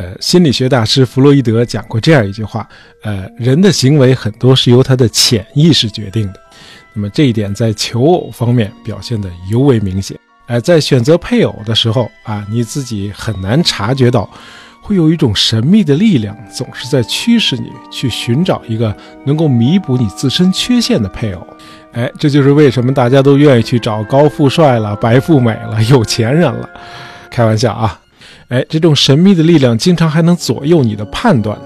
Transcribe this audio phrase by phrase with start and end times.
[0.00, 2.66] 呃，心理学大师弗洛伊德讲过这样一句话：
[3.02, 6.40] 呃，人的行为很多是由他的潜意识决定的。
[6.94, 10.16] 那么这一点在求偶方面表现得尤为明显。
[10.46, 14.26] 哎，在选择配偶的时候啊，你自己很难察觉到，
[14.80, 18.96] 会有一种神秘的力量总是在驱使你去寻找一个
[19.26, 21.46] 能够弥补你自身缺陷的配偶。
[21.92, 26.66] 哎，这就是为什么大家都愿意去找高富帅了、白富美了、有钱人了。
[27.30, 28.00] 开玩笑啊！
[28.50, 31.58] 哎，这种神秘的力量经常还能左右你的判断。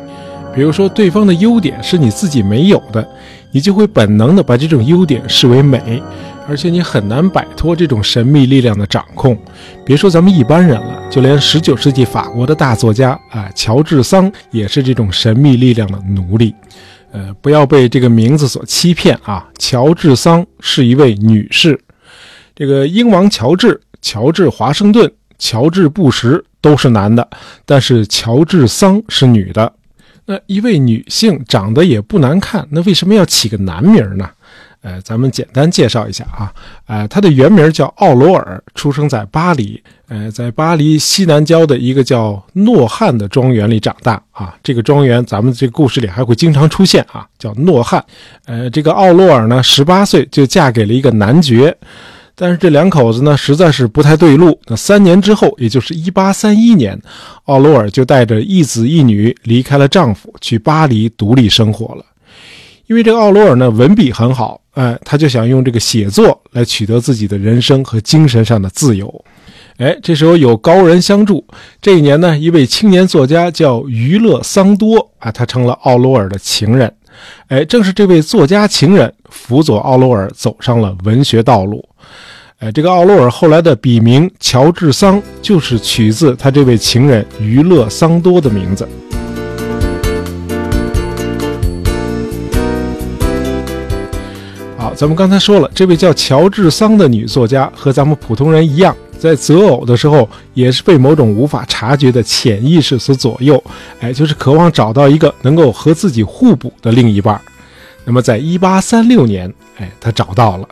[0.55, 3.07] 比如说，对方的优点是你自己没有的，
[3.51, 6.01] 你就会本能的把这种优点视为美。
[6.47, 9.37] 而且你很难摆脱这种神秘力量的掌控，
[9.85, 16.55] 别说咱们一般人了，就连19世纪法国的大作家啊，乔治桑也是这种神秘力量的奴隶。
[17.13, 19.49] 呃，不要被这个名字所欺骗啊！
[19.59, 21.81] 乔治桑是一位女士，
[22.55, 25.11] 这个英王乔治、乔治华盛顿、
[25.45, 27.29] 乔治布什都是男的，
[27.67, 29.71] 但是乔治桑是女的。
[30.25, 34.27] 那一位女性长得也不难看，那为什么要起个男名呢？
[34.81, 36.53] 呃，咱们简单介绍一下啊，
[36.87, 44.55] 呃，他的原名叫奥罗尔，出生在巴黎，呃，在巴黎西南郊的一个叫诺汉的庄园里长大啊。
[44.63, 48.03] 这个庄园咱们这个故事里还会经常出现啊，叫诺汉。
[48.47, 51.75] 呃，这个奥罗尔呢，十八岁就嫁给了一个男爵，
[52.37, 54.59] 但是这两口子呢实在是不太对路。
[54.67, 57.01] 那三年之后，也就是一八三一年，
[57.45, 62.05] 奥罗尔就带着一子一女离开了丈夫，去巴黎独立生活了。
[62.87, 64.61] 因为这个奥罗尔呢文笔很好。
[64.75, 69.25] 哎，他就想用这个写作来取得自己的人生和精神上的自由。
[69.77, 71.47] 哎，这时候有高人相助。
[71.81, 76.93] 这一年呢，一位青年作家叫于勒桑多啊，他成了奥罗尔的情人。
[77.49, 81.85] 哎，正是这位作家情人辅佐奥罗尔走上了文学道路。
[82.59, 88.89] 哎，这个奥罗尔后来的笔名乔治桑，就是取自他这位情人于勒桑多的名字。
[94.79, 103.63] 好咱们刚才说了，这位叫乔治桑的女作家和咱们普通人一样，在择偶的时候也是被某种无法察觉的潜意识所左右，
[104.01, 107.41] 哎，就是渴望找到一个能够和自己互补的另一半。
[108.05, 110.69] 那么，在一八三六年，哎，他找到了。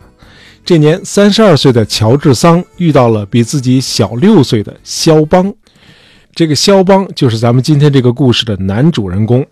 [0.63, 5.51] 这年，三十二岁的乔治桑遇到了比自己小六岁的肖邦。
[6.35, 9.45] 这个肖邦就是咱们今天这个故事的男主人公。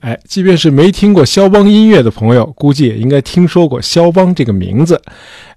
[0.00, 5.00] 哎，即便是没听过肖邦音乐的朋友，估计也应该听说过肖邦这个名字。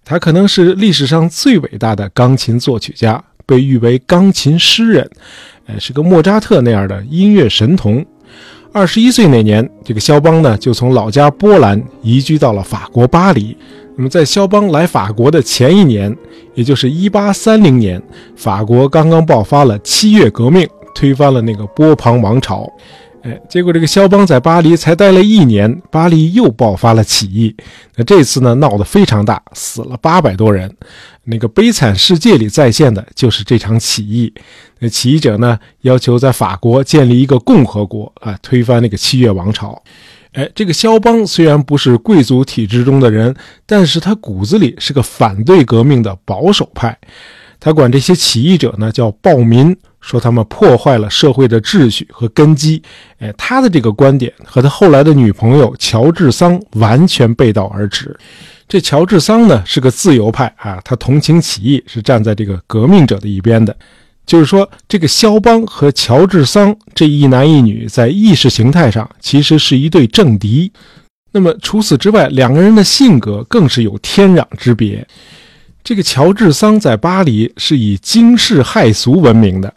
[0.03, 5.09] 他可能是历史上最伟大的钢琴作曲家，被誉为钢琴诗人，
[5.67, 8.03] 哎，是个莫扎特那样的音乐神童。
[8.73, 13.55] 二十一岁那年，这个肖邦呢，就从老家波兰移居到了法国巴黎。
[13.97, 16.15] 那么，在肖邦来法国的前一年，
[16.55, 18.01] 也就是一八三零年，
[18.35, 22.67] 法国刚刚爆发了七月革命，推翻了那个波旁王朝。
[23.23, 27.55] 哎，结果这个肖邦在巴黎才待了一年，巴黎又爆发了起义。
[27.95, 30.75] 那这次呢，闹得非常大，死了八百多人。
[31.25, 34.33] 那个悲惨世界里再现的就是这场起义。
[34.79, 39.79] 那起义者呢，要求在法国建立一个共和国啊，推翻那个七月王朝。
[40.33, 43.35] 哎，这个肖邦虽然不是贵族体制中的人，
[43.67, 46.97] 但是他骨子里是个反对革命的保守派。
[47.59, 49.77] 他管这些起义者呢叫暴民。
[50.01, 52.81] 说他们破坏了社会的秩序和根基，
[53.19, 58.13] 哎，他的这个观点和他后来的女朋友乔治桑完全背道而驰。
[58.67, 63.75] 这乔治桑呢是个自由派啊，他同情起义，是站在这个革命者的一边的。
[64.25, 70.71] 就是说，这个肖邦和乔治桑这一男一女在意识形态上其实是一对政敌。
[71.33, 75.05] 那么除此之外，两个人的性格更是有天壤之别。
[75.83, 79.73] 这个乔治桑在巴黎是以惊世骇俗闻名的。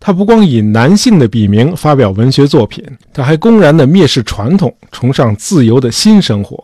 [0.00, 6.62] 他不光以男性的笔名发表文学作品，他还公然的蔑视传统，崇尚自由的新生活。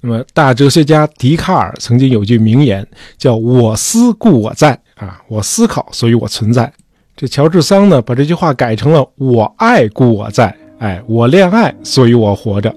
[0.00, 6.70] 那么，大哲学家笛卡尔曾经有句名言，叫“我思故我在”，啊，我思考，所以我存在。
[7.16, 12.72] 这乔治桑呢，把这句话改成了“我爱故我在”，哎，我恋爱，所以我活着。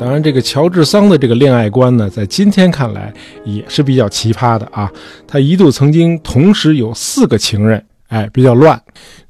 [0.00, 3.12] 当然，这个乔治桑的这个恋爱观呢，在今天看来
[3.44, 4.90] 也是比较奇葩的啊。
[5.26, 8.80] 他一度曾经同时有四个情人，哎，比较乱。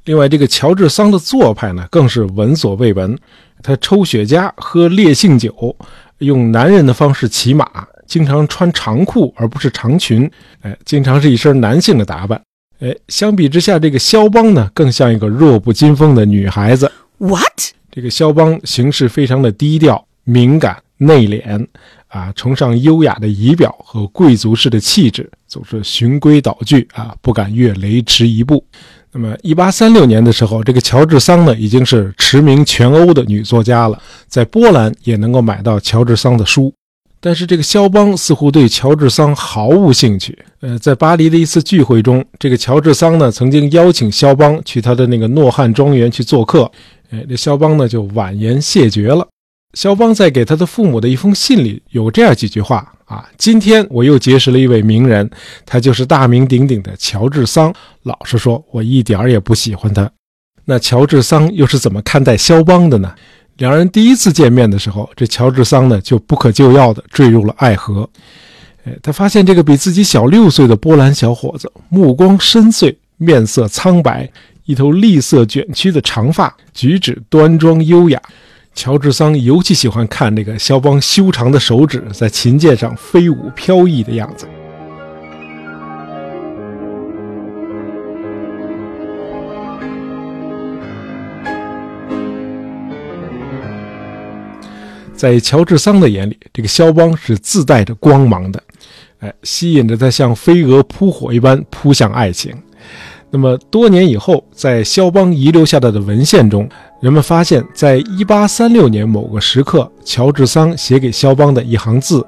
[0.05, 3.17] 另外，这个乔治桑的做派呢，更是闻所未闻。
[3.61, 5.75] 他抽雪茄，喝烈性酒，
[6.19, 7.67] 用男人的方式骑马，
[8.07, 10.31] 经常穿长裤而不是长裙，
[10.61, 12.41] 哎，经常是一身男性的打扮。
[12.79, 16.89] 哎，相比之下，这个肖邦呢，更像一个弱不禁风的女孩子。
[17.17, 17.43] What？
[17.91, 20.05] 这个肖邦行事非常的低调。
[20.23, 21.65] 敏感内敛，
[22.07, 28.63] 啊，崇尚优雅的仪表和贵族式的气质，总是循规蹈矩啊，不敢越雷池一步。
[29.13, 36.73] 那么，一八三六年的时候，这个乔治桑呢已经是驰名全欧的女作家了，在波兰也能够买到乔治桑的书。
[37.19, 40.37] 但是，这个肖邦似乎对乔治桑毫无兴趣。
[40.61, 46.71] 呃，在巴黎的一次聚会中，这个乔治桑呢曾经邀请肖邦去他的那个诺汉庄园去做客，
[47.09, 49.27] 哎，这肖邦呢就婉言谢绝了。
[49.73, 52.93] 肖邦在给他的父母的一封信里有这样几句话。
[53.05, 55.29] 啊，今天我又结识了一位名人，
[55.65, 57.73] 他就是大名鼎鼎的乔治桑。
[58.03, 60.09] 老实说，我一点儿也不喜欢他。
[60.63, 63.13] 那乔治桑又是怎么看待肖邦的呢？
[63.57, 68.09] 两人第一次见面的时候，这乔治桑呢就不可救药的坠入了爱河。
[68.85, 74.31] 哎，他发现这个比自己小六岁的波兰小伙子，目光深邃，面色苍白，
[74.63, 78.21] 一头栗色卷曲的长发，举止端庄优雅。
[78.73, 84.47] 乔治桑尤其喜欢看这个肖邦修长的手指在琴键上飞舞飘逸的样子。
[95.13, 98.63] 在乔治桑的眼里，这个肖邦是自带着光芒的，
[99.19, 102.51] 哎，吸引着他像飞蛾扑火一般扑向爱情。
[103.33, 106.67] 那么多年以后，在肖邦遗留下来的文献中，
[106.99, 112.27] 人们发现，在1836年某个时刻，乔治桑写给肖邦的一行字：“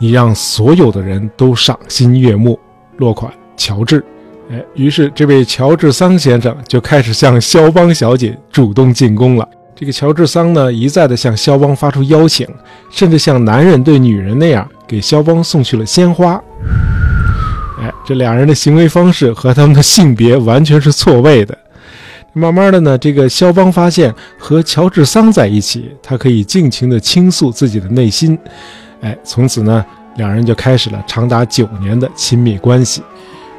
[0.00, 2.58] 你让所有的人都赏心悦目。”
[2.98, 4.04] 落款乔治。
[4.50, 9.48] 哎，于是这位乔治桑先生就开始向肖邦小姐主动进攻了。
[9.76, 12.46] 这个乔治桑呢，一再的向肖邦发出邀请，
[12.90, 16.42] 甚至像男人对女人那样，给肖邦送去了鲜花。
[18.04, 21.56] 这两人的行为方式和他们的性别完全是错位的。
[22.34, 28.38] 慢慢的呢，这个肖邦发现和乔治桑在一起，他可以尽情的倾诉自己的内心。
[29.02, 29.84] 哎，从此呢，
[30.16, 33.02] 两人就开始了长达九年的亲密关系。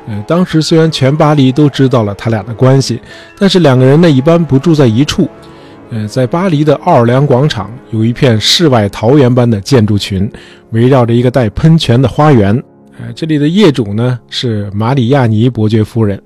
[0.08, 3.00] 呃，当时虽然全巴黎都知道了他俩的关系，
[3.38, 5.30] 但是两个人呢一般不住在一处。
[5.92, 10.30] 呃，在巴黎的奥尔良广场有一片世外桃源般的建筑群，
[10.72, 12.62] 围绕着一个带喷泉的花园。
[13.16, 16.22] 这里的业主呢是马里亚尼伯爵夫人，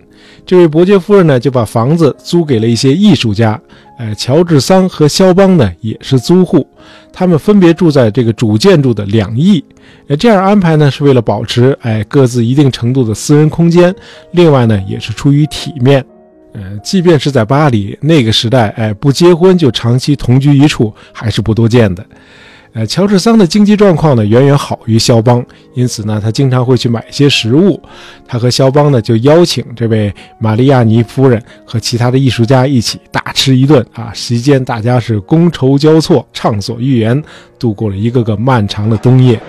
[0.46, 3.60] 这位伯爵夫人呢就把房子租给了一些艺术家。
[3.98, 6.68] 呃，乔治桑和肖邦呢也是租户，
[7.12, 9.64] 他们分别住在这个主建筑的两翼。
[10.08, 13.94] 呃，这样安排呢是为了保持哎各自一定程度的私人空间，
[14.32, 16.06] 另外呢也是出于体面。
[16.54, 22.06] 呃，即便是在巴黎那个时代，哎，不结婚就长期同居一处还是不多见的。
[22.78, 25.44] 呃，乔治桑的经济状况呢远远好于肖邦，
[25.74, 27.82] 因此呢，他经常会去买一些食物。
[28.28, 34.12] 他和肖邦呢就邀请这位玛利亚尼夫人和其他的艺术家一起大吃一顿啊。
[34.14, 37.20] 席间大家是觥筹交错，畅所欲言，
[37.58, 39.42] 度过了一个个漫长的冬夜。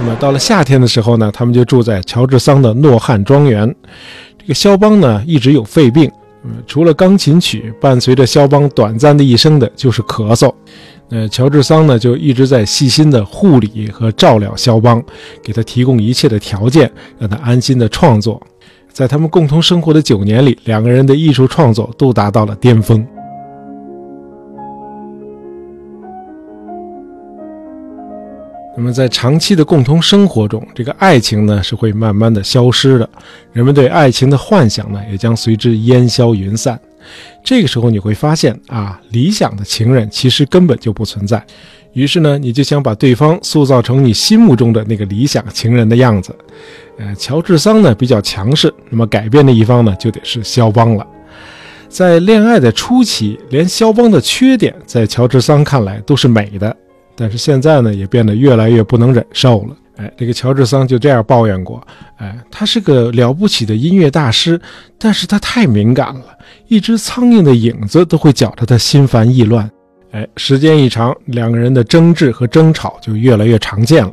[0.00, 3.72] 那么到了夏天的时候呢，他们就住在乔治桑的诺汉庄园。
[4.36, 6.10] 这个肖邦呢一直有肺病。
[6.66, 10.52] 除了钢琴曲，伴随着肖邦短暂的一生的就是咳嗽。
[11.10, 15.02] 呃，乔治桑呢就一直在细心的护理和照料肖邦，
[15.42, 18.40] 给他提供一切的条件，让他安心的创作。
[18.92, 23.06] 在他们共同生活的九年里，两个人的艺术创作都达到了巅峰。
[28.80, 33.10] 那么，在长期的共同生活中，这个爱情呢是会慢慢的消失的，
[33.52, 36.78] 人们对爱情的幻想呢也将随之烟消云散。
[37.42, 41.44] 这个时候，你会发现啊，理想的情人其实根本就不存在。
[41.92, 46.32] 于是呢，你就想把对方塑造成你心目中的那个理想情人的样子。
[46.98, 51.04] 呃，乔治桑呢比较强势，那么改变的一方呢就得是肖邦了。
[51.88, 56.76] 在恋爱的初期，连肖邦的缺点在乔治桑看来都是美的。
[57.20, 59.76] 但是现在呢，也变得越来越不能忍受了。
[59.96, 61.84] 哎，这个乔治桑就这样抱怨过：
[62.18, 64.60] 哎，他是个了不起的音乐大师，
[64.96, 66.26] 但是他太敏感了，
[66.68, 69.68] 一只苍蝇的影子都会搅得他心烦意乱。
[70.12, 74.12] 哎，时间一长，两个人的争执和争吵就越来越常见了。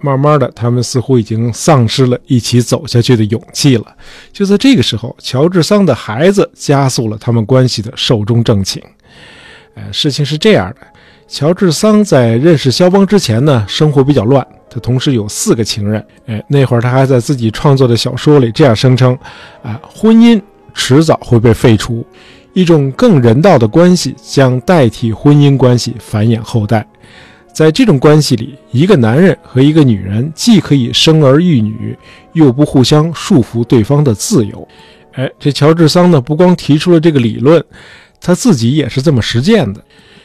[0.00, 3.86] 慢慢的，他们似乎已经丧失了一起走下去的勇气了。
[4.32, 8.80] 就在这个时候，乔治桑的孩子加速了他们关系的寿终正寝。
[9.74, 10.86] 呃，事情是这样的。
[11.26, 14.46] 乔治桑在认识肖邦之前呢，生活比较乱。
[14.70, 16.04] 他同时有四个情人。
[16.26, 19.16] 哎，那会儿他还在自己创作的小说里这样声称：
[19.62, 20.40] 啊，婚姻
[20.74, 22.04] 迟早会被废除，
[22.52, 26.86] 一种更人道的关系将代替婚姻关系繁衍后代。
[27.52, 31.96] 在这种关系里，一个男人和一个女人既可以生儿育女，
[32.32, 34.66] 又不互相束缚对方的自由。
[35.12, 37.64] 哎，这乔治桑呢，不光提出了这个理论，
[38.20, 39.80] 他自己也是这么实践的。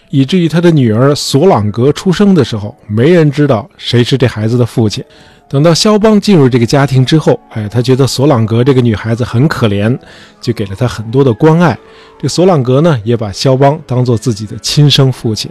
[0.09, 5.03] 以至于他的女儿索朗格出生的时候，没人知道谁是这孩子的父亲。
[5.47, 9.97] 等到肖邦进入这个家庭之后，哎，他觉得索朗格这个女孩子很可怜，
[10.39, 11.75] 就给了她很多的关爱。
[12.21, 15.49] 这索朗格呢，也把肖邦当做自己的亲生父亲。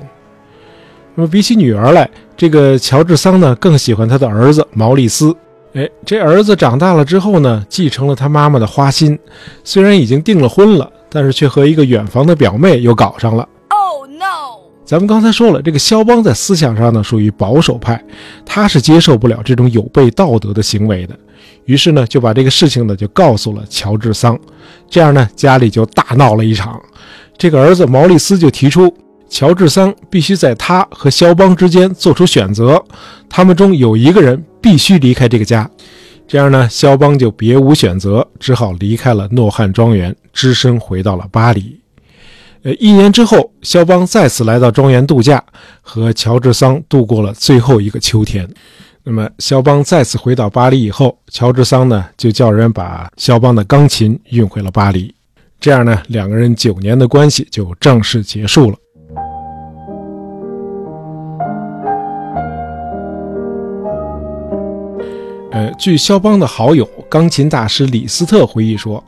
[1.16, 5.34] 那么比起女儿来，这个乔治桑呢，更喜欢他的儿子毛利斯。
[5.74, 9.18] 哎，这儿子长大了之后呢，继承了他妈妈的花心，
[9.64, 13.46] 虽然已经订了婚了，但是却和一个远房的表妹又搞上了。
[14.88, 18.02] 咱们刚才说了，这个肖邦在思想上呢属于保守派，
[18.46, 21.14] 他是接受不了这种有悖道德的行为的，
[21.66, 24.40] 于是呢就把这个事情呢就告诉了乔治桑，
[24.88, 26.80] 这样呢家里就大闹了一场。
[27.36, 28.90] 这个儿子毛利斯就提出。
[29.28, 32.82] 乔治桑必须在他和肖邦之间做出选择，
[33.28, 35.70] 他们中有一个人必须离开这个家。
[36.26, 41.77] 这样呢，肖邦就别无选择，只好离开了诺汉庄园，只身回到了巴黎。
[42.62, 45.42] 呃，一年之后，肖邦再次来到庄园度假，
[45.80, 48.48] 和乔治桑度过了最后一个秋天。
[49.04, 55.14] 那么，肖邦再次回到巴黎以后，乔治桑呢就叫人把肖邦的钢琴运回了巴黎。
[55.60, 58.76] 这样呢，两个人九年的关系就正式结束了。
[65.50, 69.02] 呃，据肖邦的好友钢琴大师李斯特回忆说，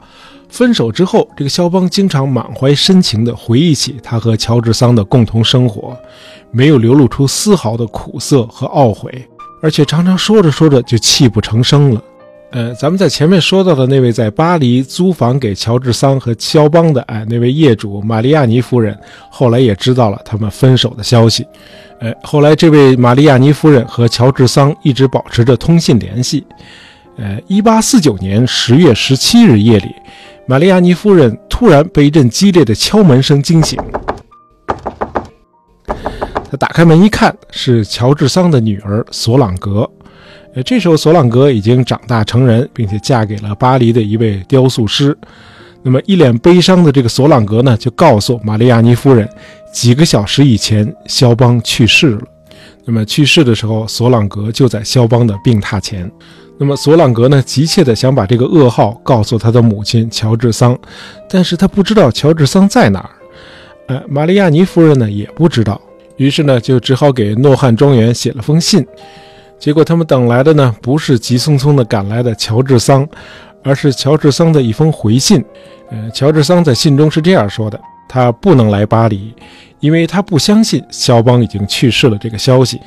[0.50, 5.96] 分手之后，这个肖邦经常满怀深情地回忆起他和乔治桑的共同生活，
[6.50, 9.10] 没有流露出丝毫的苦涩和懊悔，
[9.62, 12.02] 而且常常说着说着就泣不成声了。
[12.52, 18.98] 呃，咱们在前面说到的那位在巴黎租房给乔治桑和肖邦的哎那位业主玛利亚尼夫人，
[19.30, 21.46] 后来也知道了他们分手的消息。
[22.00, 26.44] 呃，后来这位玛利亚尼夫人和乔治桑一直保持着通信联系。
[27.16, 29.94] 呃，一八四九年十月十七日夜里，
[30.50, 33.78] 玛利亚尼夫人突然被一阵激烈的敲门声惊醒。
[35.86, 39.88] 她打开门一看，是乔治桑的女儿索朗格。
[40.56, 45.16] 呃，这时候索朗格已经长大成人，并且嫁给了巴黎的一位雕塑师。
[45.84, 49.28] 那么，一脸悲伤的这个索朗格呢，就告诉玛利亚尼夫人，
[49.72, 52.22] 几个小时以前肖邦去世了。
[52.84, 56.10] 那么去世的时候，索朗格就在肖邦的病榻前。
[56.62, 60.78] 那么索朗格呢，急切地想把这个噩耗告诉他的母亲乔治桑，
[61.26, 63.10] 但是他不知道乔治桑在哪儿。
[63.86, 65.80] 呃，玛利亚尼夫人呢也不知道，
[66.18, 68.86] 于是呢就只好给诺汉庄园写了封信。
[69.58, 73.08] 结果他们等来的呢，不是急匆匆的赶来的乔治桑，
[73.64, 75.42] 而是乔治桑的一封回信。
[75.90, 79.34] 呃，乔治桑在信中是这样说的：他不能来巴黎，
[79.80, 82.80] 因为他不相信肖邦已经去世了这个消息。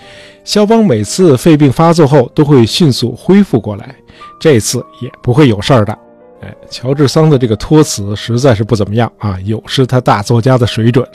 [0.44, 3.96] 肖邦每次肺病发作后都会迅速恢复过来，
[4.40, 5.98] 这次也不会有事儿的。
[6.42, 11.08] 哎，乔治桑的这个托词实在是不怎么样啊，有失他大作家的水准。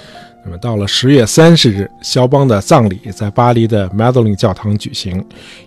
[0.44, 5.22] 那么到了十月三十日，肖邦的葬礼在巴黎的 Madeline 教堂举行，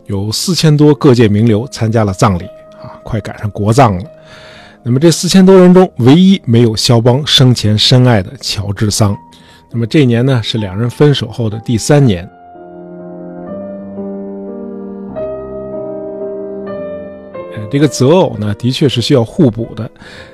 [0.07, 2.45] 有四千多各界名流参加了葬礼
[2.81, 4.03] 啊，快赶上国葬了。
[4.81, 9.15] 那么这四千多人中，唯一没有肖邦生前深爱的乔治桑。
[9.71, 12.29] 那么这一年呢，是两人分手后的第三年。
[17.69, 19.89] 这个择偶呢，的确是需要互补的。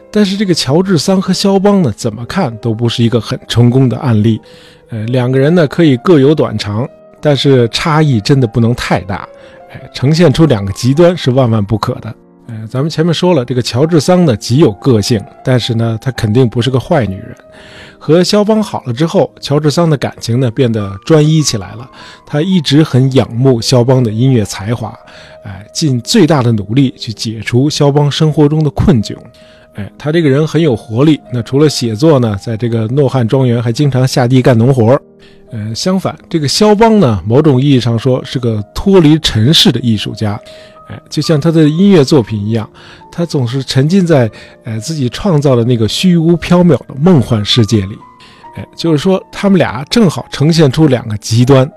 [0.10, 4.41] 但是这个乔治桑和肖邦呢，怎么看都不是一个很成功的案例。
[4.89, 6.89] 呃，两个人呢可以各有短长，
[7.22, 9.27] 但是差异真的不能太大。
[9.72, 12.12] 哎，呈现出两个极端是万万不可的。
[12.48, 17.36] 呃，咱们前面说了，这个乔治桑呢极有个性，但是呢，她肯定不是个坏女人。
[18.08, 21.86] 和肖邦好了之后，乔治桑的感情呢变得专一起来了。
[22.26, 24.98] 他一直很仰慕肖邦的音乐才华，
[25.44, 29.14] 哎，尽最大的努力去解除肖邦生活中的困窘。
[29.74, 31.20] 哎，他这个人很有活力。
[31.34, 34.98] 那除了写作呢，在这个诺汉庄园还经常下地干农活
[35.52, 40.40] 呃，相反，这个肖邦呢，某种意义上说是个脱离尘世的艺术家。
[40.89, 42.70] 哎，就像他的音乐作品一样，
[43.12, 44.29] 他总是沉浸在
[44.63, 47.98] 呃自己创造的那个虚无缥缈的梦幻世界里。
[48.56, 51.70] 哎，就是说他们俩正好呈现出两个极端。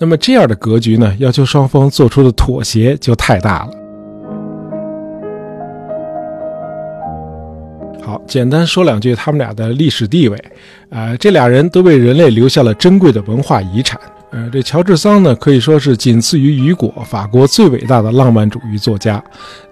[0.00, 3.70] 那么这样的格局呢，要求双方做出的妥协就太大了。
[8.02, 10.42] 好，简单说两句他们俩的历史地位。
[10.90, 14.00] 啊，这俩人都为人类留下了珍贵的文化遗产。
[14.36, 19.22] 呃，这乔治桑呢，可以说是仅次于雨果，法国最伟大的浪漫主义作家。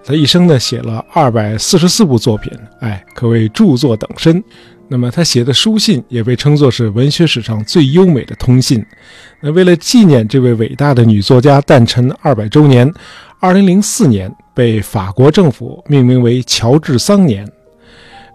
[0.03, 4.43] 他一生呢写了二百四十四部作品，哎，可谓著作等身。
[4.87, 8.83] 那么他写的书信也被称作是文学史上最优美的通信。
[9.39, 12.91] 那为了纪念这位伟大的女作家诞辰二百周年，
[13.39, 17.47] 二零零四年被法国政府命名为乔治桑年。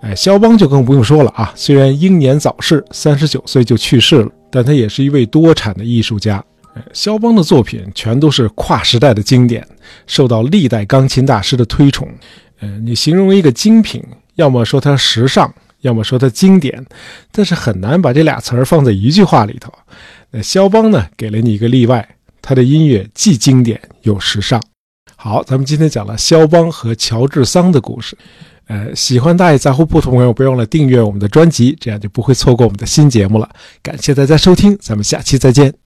[0.02, 1.52] 哎，肖邦就更不用说了啊！
[1.56, 6.44] 虽然英年早逝，三十九岁就去世了，但他也是一位多产的艺术家。
[6.92, 9.66] 肖邦的作品全都是跨时代的经典，
[10.06, 12.08] 受到历代钢琴大师的推崇。
[12.60, 14.02] 呃，你形容一个精品，
[14.36, 16.86] 要么说它时尚，要么说它经典，
[17.32, 19.72] 但是很难把这俩词儿放在一句话里头。
[20.30, 24.62] 那肖邦呢，给了你一个例外，他的音乐既经典又时尚。
[25.16, 28.16] 好，咱们今天讲了肖邦和乔治桑的故事。
[28.70, 33.50] 呃，喜欢大爷杂货铺的朋友，别忘了订阅我们的专辑，这样就不会错过我们的新节目了。
[33.82, 35.74] 感谢大家收听，咱们下期再见。